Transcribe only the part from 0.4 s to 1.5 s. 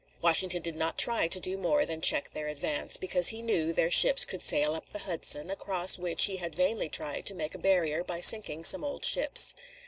did not try to